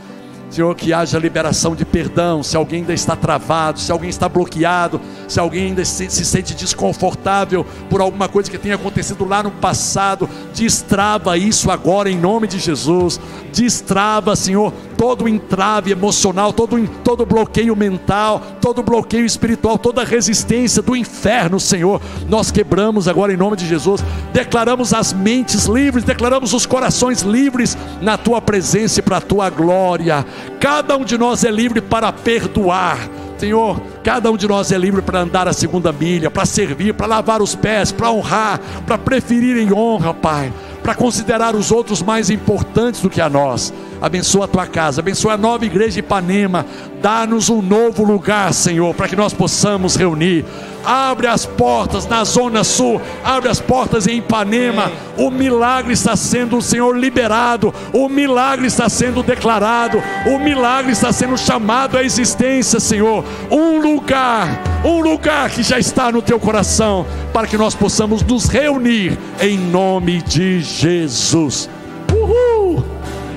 [0.49, 2.43] Senhor, que haja liberação de perdão.
[2.43, 6.55] Se alguém ainda está travado, se alguém está bloqueado, se alguém ainda se, se, sente
[6.55, 12.47] desconfortável por alguma coisa que tenha acontecido lá no passado, destrava isso agora em nome
[12.47, 13.21] de Jesus.
[13.53, 20.97] Destrava, Senhor, todo entrave emocional, todo, todo bloqueio mental, todo bloqueio espiritual, toda resistência do
[20.97, 22.01] inferno, Senhor.
[22.29, 24.03] Nós quebramos agora em nome de Jesus.
[24.33, 29.51] Declaramos as mentes livres, declaramos os corações livres na tua presença e para a tua
[29.51, 30.25] glória.
[30.59, 32.99] Cada um de nós é livre para perdoar.
[33.39, 37.07] Senhor, cada um de nós é livre para andar a segunda milha, para servir, para
[37.07, 40.51] lavar os pés, para honrar, para preferir em honra, Pai,
[40.83, 43.75] para considerar os outros mais importantes do que a nós.
[44.01, 46.67] Abençoa a tua casa, abençoa a nova igreja de Ipanema.
[47.01, 50.45] Dá-nos um novo lugar, Senhor, para que nós possamos reunir.
[50.85, 54.93] Abre as portas na Zona Sul, abre as portas em Ipanema.
[55.17, 57.75] O milagre está sendo, Senhor, liberado.
[57.93, 60.01] O milagre está sendo declarado.
[60.27, 63.25] O milagre está sendo chamado à existência, Senhor.
[63.51, 68.47] Um lugar, um lugar que já está no teu coração, para que nós possamos nos
[68.47, 71.69] reunir em nome de Jesus.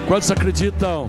[0.09, 1.07] Quantos acreditam?